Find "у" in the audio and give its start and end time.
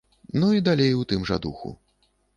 1.01-1.05